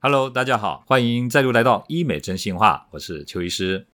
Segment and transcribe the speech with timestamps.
[0.00, 3.84] Hello，大家好，欢迎再度来到医美真心话，我是邱医师。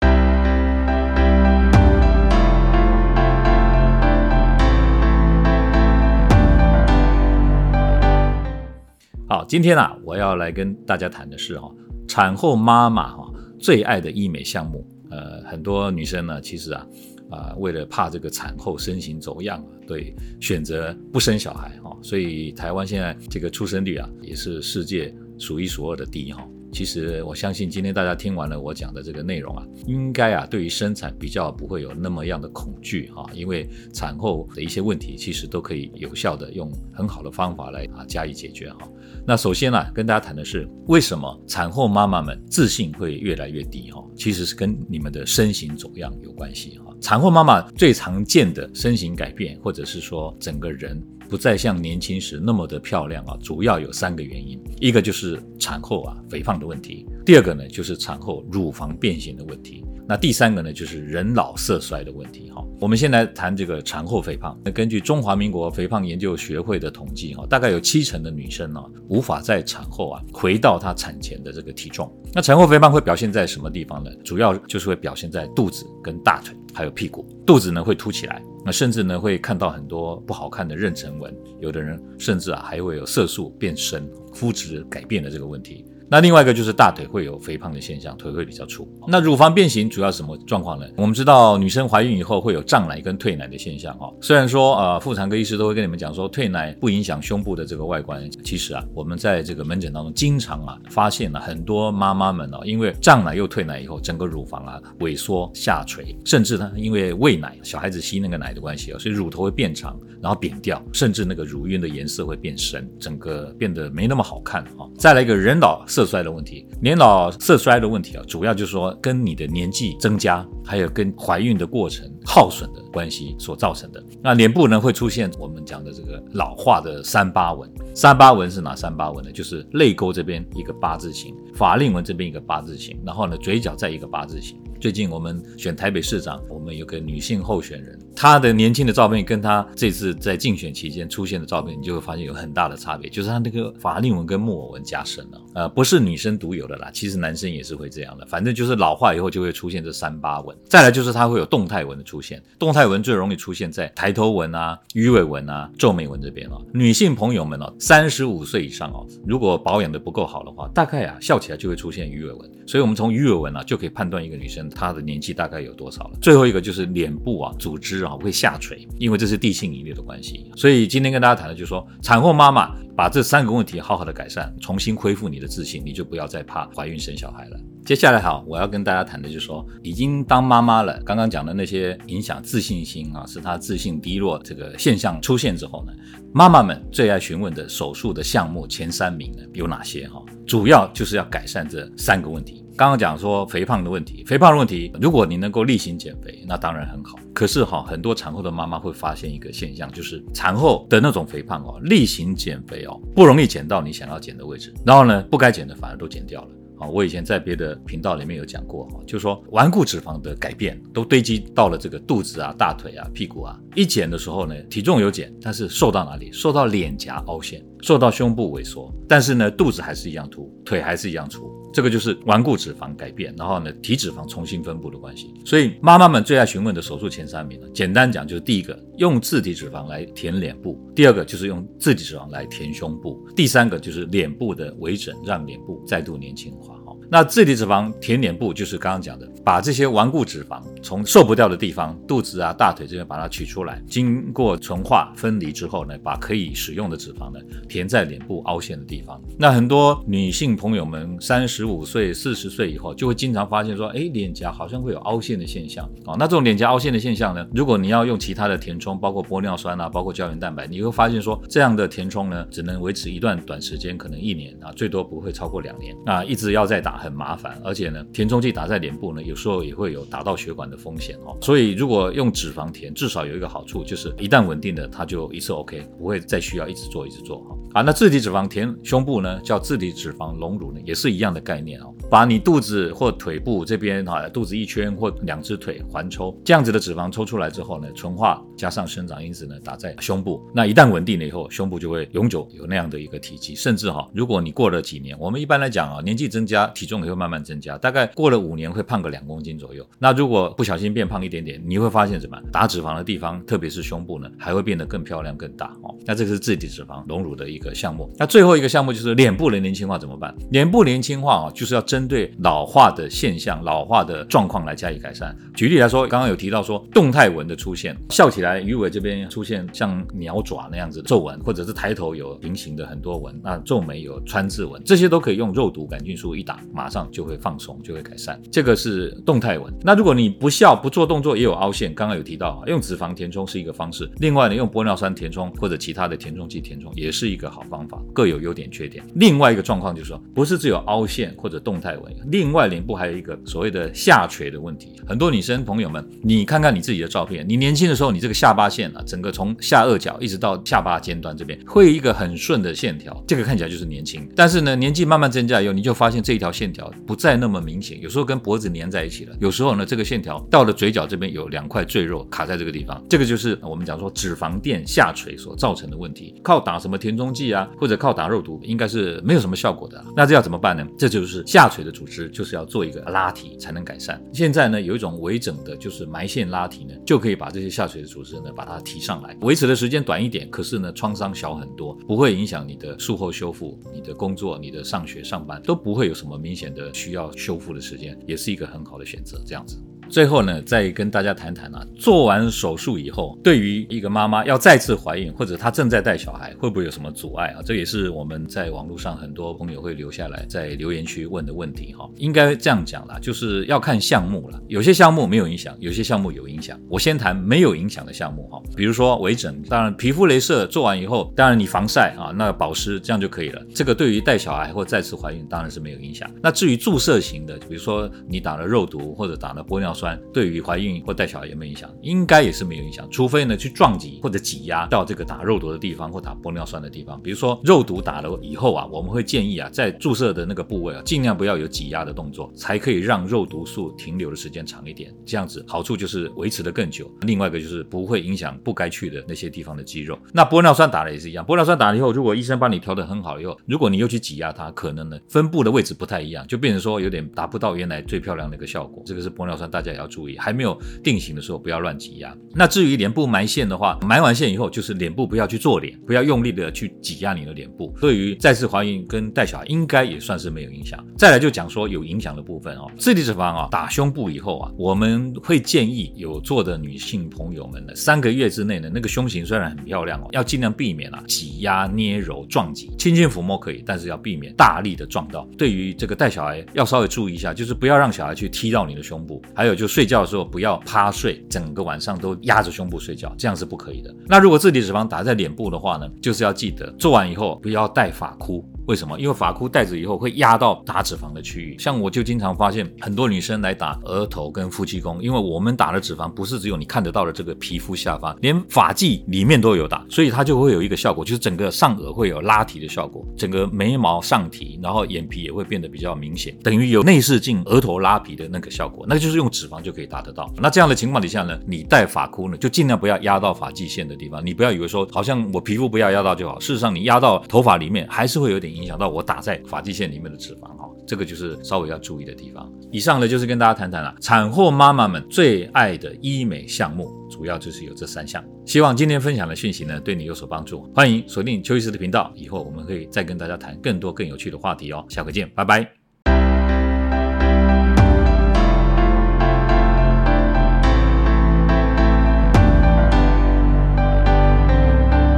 [9.26, 11.72] 好，今天啊，我要来跟大家谈的是哈，
[12.06, 14.86] 产后妈妈哈最爱的医美项目。
[15.10, 16.86] 呃，很多女生呢，其实啊，
[17.30, 26.46] 啊，为了怕这个产后身形走样，对，选择不生小孩哈，所以台湾现在这个出生率啊，也是世界数一数二的低哈。
[26.72, 38.90] 其实我相信，今天大家听完了我讲的这个内容啊，应该啊，对于生产比较不会有那么样的恐惧哈，因为产后的一些问题，其实都可以有效的用很好的方法来啊加以解决哈。
[39.24, 46.92] 那首先呢，跟大家谈的是为什么产后妈妈们自信会越来越低哈，其实是跟你们的身形走样有关系哈。
[47.00, 51.00] 产后妈妈最常见的身形改变，或者是说整个人。
[51.28, 62.64] 不再像年轻时那么的漂亮啊，主要有三个原因，一个就是产后啊肥胖的问题，第二个呢就是产后乳房变形的问题，那第三个呢就是人老色衰的问题哈。
[62.80, 64.58] 我们先来谈这个产后肥胖。
[64.64, 72.12] 那根据中华民国肥胖研究学会的统计哈，大概有七成的女生呢无法在产后啊回到她产前的这个体重。
[72.32, 74.10] 那产后肥胖会表现在什么地方呢？
[74.24, 76.54] 主要就是会表现在肚子跟大腿。
[76.76, 85.84] 还有屁股，肚子呢会凸起来，那甚至呢会看到很多不好看的妊娠纹，有的人甚至啊还会有色素变深、肤质改变的这个问题。
[86.10, 88.86] 那另外一个就是大腿会有肥胖的现象，腿会比较粗。
[89.08, 90.86] 那乳房变形主要什么状况呢？
[90.96, 94.12] 我们知道女生怀孕以后会有胀奶跟退奶的现象哈。
[94.20, 114.86] 虽然说呃妇产科医师都会跟你们讲说退奶不影响胸部的这个外观，其实啊我们在这个门诊当中经常啊发现了很多妈妈们哦，因为胀奶又退奶以后，整个乳房啊萎缩下垂，甚至呢因为喂奶小孩子吸那个奶的关系啊，所以乳头会变长，然后扁掉，甚至那个乳晕的颜色会变深，整个变得没那么好看哈。
[114.98, 115.82] 再来一个人老。
[115.94, 124.02] 色衰的问题，年老色衰的问题啊，主要就是说跟你的年纪增加，还有跟怀孕的过程耗损的关系所造成的。
[124.20, 129.30] 那脸部呢会出现我们讲的这个老化的三八纹，三八纹是哪三八纹呢？
[129.30, 134.58] 就是泪沟这边一个八字形，法令纹这边一个八字形，然后呢嘴角再一个八字形。
[134.80, 145.40] 最近我们选台北市长，我们有个女性候选人，她的年轻的照片跟她这次在竞选期间出现的照片，你就会发现有很大的差别，就是她那个法令纹跟木偶纹加深了。
[145.54, 148.26] 呃，不是女生独有的啦，其实男生也是会这样的。
[148.26, 150.54] 反正就是老化以后就会出现这三八纹。
[150.68, 156.60] 再来就是它会有动态纹的出现，动态纹最容易出现在抬头纹啊、鱼尾纹啊、皱眉纹这边哦。
[156.74, 162.50] 女性朋友们哦，三十五岁以上哦，如果保养的不够好的话，大概啊笑起来就会出现鱼尾纹。
[162.66, 164.68] 所以我们从鱼尾纹啊就可以判断一个女生。
[164.74, 166.18] 她的年纪大概有多少了？
[166.20, 170.50] 最后一个就是脸部啊，组织啊会下垂，因为这是地心引力的关系。
[170.56, 177.60] 所以今天跟大家谈的就是说，产后妈妈把这三个问题好好的改善，重新恢复你的自信，你就不要再怕怀孕生小孩了。
[177.84, 185.92] 接下来好，我要跟大家谈的就是说，已经当妈妈了，刚刚讲的那些影响自信心啊，使她自信低落这个现象出现之后呢，
[186.32, 190.22] 妈妈们最爱询问的手术的项目前三名有哪些哈？
[190.46, 192.62] 主要就是要改善这三个问题。
[192.76, 197.16] 刚刚讲说肥胖的问题，肥胖的问题，如果你能够例行减肥，那当然很好。
[197.32, 206.48] 可是哈，很多产后的妈妈会发现一个现象，就是产后的那种肥胖哦，例行减肥哦，不容易减到你想要减的位置，然后呢，不该减的反而都减掉了。
[206.78, 216.32] 啊，我以前在别的频道里面有讲过哈，就说顽固脂肪的改变都堆积到了这个肚子啊、大腿啊、屁股啊，一减的时候呢，体重有减，但是瘦到哪里？
[216.32, 221.50] 瘦到脸颊凹陷，瘦到胸部萎缩，但是呢，肚子还是一样凸，腿还是一样粗。
[221.74, 225.34] 这个就是顽固脂肪改变，然后呢，体脂肪重新分布的关系。
[225.44, 236.78] 所以妈妈们最爱询问的手术前三名呢，简单讲就是第一个用自体脂肪来填脸部，第二个就是用自体脂肪来填胸部，第三个就是脸部的微整，让脸部再度年轻化。
[237.14, 247.38] 那自体脂肪填脸部就是刚刚讲的，把这些顽固脂肪从瘦不掉的地方，肚子啊、大腿这边把它取出来，经过纯化分离之后呢，把可以使用的脂肪呢
[247.68, 249.22] 填在脸部凹陷的地方。
[249.38, 256.16] 那很多女性朋友们三十五岁、四十岁以后，就会经常发现说，哎，脸颊好像会有凹陷的现象啊。
[256.18, 267.03] 那这种脸颊凹陷的现象呢，如果你要用其他的填充，包括玻尿酸啊，包括胶原蛋白，你会发现说，这样的填充呢，只能维持一段短时间，可能一年啊，最多不会超过两年啊，一直要再打。
[267.04, 271.36] 很麻烦，而且呢，填充剂打在脸部呢，有时候也会有打到血管的风险哦。
[271.42, 277.54] 所以如果用脂肪填，至少有一个好处，就是一旦稳定了，它就一次 OK，不会再需要一直做一直做哈。
[277.74, 277.82] 啊。
[277.82, 281.94] 那自体脂肪填胸部呢，叫自体脂肪隆乳呢，也是一样的概念哦。
[282.08, 290.40] 把你肚子或腿部这边啊，肚子一圈或两只腿环抽，这样子的脂肪抽出来之后呢，纯化加上生长因子呢，打在胸部。
[290.54, 293.54] 那一旦稳定了以后，胸部就会永久有那样的一个体积。
[293.54, 299.84] 甚至哈，如果你过了几年，我们一般来讲啊，年纪增加，体重也会慢慢增加，大概过了五年会胖个两公斤左右。
[299.98, 302.38] 那如果不小心变胖一点点，你会发现什么？
[302.52, 305.94] 打脂肪的地方，特别是胸部呢，还会变得更漂亮、更大哦。
[306.06, 308.08] 那这个是自体脂肪隆乳的一个个项目。
[308.16, 310.34] 那最后一个项目就是脸部的年轻化怎么办？
[310.50, 315.36] 脸部年轻化啊，就是要针对老化的现象、老化的状况来加以改善。
[315.54, 328.40] 举例来说，刚刚有提到说动态纹的出现，笑起来鱼尾这边出现像鸟爪那样子的皱纹，或者是抬头有平行的很多纹，那皱眉有川字纹，这些都可以用肉毒杆菌素一打，马上就会放松，就会改善。
[328.52, 329.72] 这个是动态纹。
[329.82, 334.10] 那如果你不笑不做动作，也有凹陷，刚刚有提到，用脂肪填充是一个方式。
[334.18, 339.04] 另外呢，用玻尿酸填充或者其他的填充剂填充也是一个好方法，各有优点缺点。
[339.14, 344.92] 另外一个状况就是说，不是只有凹陷或者动态纹，另外脸部还有一个所谓的下垂的问题。
[345.06, 354.28] 很多女生朋友们，你看看你自己的照片，你年轻的时候，你这个下巴线啊，整个从下颚角一直到下巴尖端这边，会一个很顺的线条，这个看起来就是年轻。
[354.34, 366.34] 但是呢，年纪慢慢增加以后，你就发现这一条线条不再那么明显，有时候跟脖子粘在一起了，有时候呢，这个线条到了嘴角这边有两块赘肉卡在这个地方，这个就是我们讲说脂肪垫下垂所造成的问题。
[366.42, 370.04] 靠打什么填充剂啊，或者靠打肉毒，应该是没有什么效果的。
[370.16, 370.86] 那这要怎么办呢？
[370.98, 374.22] 这就是下垂的组织，就是要做一个拉提才能改善。
[374.32, 389.40] 现在呢，有一种微整的，就是埋线拉提呢，就可以把这些下垂的组织呢，把它提上来，维持的时间短一点，可是呢，创伤小很多，不会影响你的术后修复、你的工作、你的上学上班都不会有什么明显的需要修复的时间，也是一个很好的选择。
[389.46, 389.76] 这样子。
[390.08, 397.62] 最后呢，再跟大家谈谈啊，做完手术以后，对于一个妈妈要再次怀孕，或者她正在带小孩，会不会有什么阻碍啊？
[397.64, 402.08] 这也是我们在网络上很多朋友会留下来在留言区问的问题哈。
[402.16, 406.78] 应该这样讲啦，就是要看项目了，有些项目没有影响，有些项目有影响。
[406.88, 413.62] 我先谈没有影响的项目哈，比如说微整，当然皮肤镭射做完以后，当然你防晒啊，那保湿这样就可以了。
[413.74, 416.30] 这个对于带小孩或再次怀孕当然是没有影响。
[416.42, 420.20] 那至于注射型的，比如说你打了肉毒或者打了玻尿酸。
[420.32, 421.90] 对于怀孕或带小孩有没有影响？
[422.02, 427.20] 应该也是没有影响，除非呢去撞击或者挤压到这个打肉毒的地方或打玻尿酸的地方。
[427.22, 435.14] 比如说肉毒打了以后啊，我们会建议啊，在注射的那个部位啊，尽量不要有挤压的动作，才可以让肉毒素停留的时间长一点。
[435.24, 437.10] 这样子好处就是维持的更久。
[437.22, 440.18] 另外一个就是不会影响不该去的那些地方的肌肉。
[440.32, 449.02] 那玻尿酸打了也是一样，玻尿酸打了以后，如果医生帮你调得很好以后，如果你又去挤压它，可能呢分布的位置不太一样，就变成说有点达不到原来最漂亮的一个效果。
[449.06, 450.36] 这个是玻尿酸，大家也要注意。
[450.38, 452.36] 还没有定型的时候，不要乱挤压。
[452.54, 457.94] 那至于脸部埋线的话，埋完线以后，就是脸部不要去做脸，不要用力的去挤压你的脸部。
[458.00, 461.04] 对于再次怀孕跟带小孩，应该也算是没有影响。
[461.16, 475.48] 再来就讲说有影响的部分哦，自体脂肪啊，打胸部以后啊，我们会建议有做的女性朋友们呢，三个月之内呢，那个胸型虽然很漂亮哦，要尽量避免啊挤压、捏揉、撞击，轻轻抚摸可以，但是要避免大力的撞到。
[475.58, 480.14] 对于这个带小孩要稍微注意一下，就是不要让小孩去踢到你的胸部，还有就睡觉。
[480.14, 484.14] 的时候不要趴睡，整个晚上都压着胸部睡觉，这样是不可以的。
[484.26, 488.64] 那如果自体脂肪打在脸部的话呢，就是要记得做完以后不要戴发箍。
[488.86, 489.18] 为什么？
[489.18, 491.74] 因为发箍戴着以后会压到打脂肪的区域。
[491.78, 510.52] 像我就经常发现很多女生来打额头跟夫妻宫，因为我们打的脂肪不是只有你看得到的这个皮肤下方，连发际里面都有打，所以它就会有一个效果，就是整个上颚会有拉提的效果，整个眉毛上提，然后眼皮也会变得比较明显，等于有内视镜额头拉皮的那个效果，那就是用脂脂肪就可以达得到。
[510.58, 519.54] 那这样的情况底下呢，你戴发箍呢，就尽量不要压到发际线的地方，你不要以为说好像我皮肤不要压到就好，事实上你压到头发里面还是会有点影响到我打在。
[519.66, 522.70] 发际线里面的脂肪哈，这个就是稍微要注意的地方。
[522.90, 528.44] 以上呢就是跟大家谈谈了产后妈妈们最爱的医美项目，主要就是有这三项。
[528.66, 530.82] 希望今天分享的讯息呢对你有所帮助。
[530.94, 535.04] 欢迎锁定邱医师的频道，以后我们可以再跟大家谈更多更有趣的话题哦。
[535.08, 536.03] 下回见，拜拜。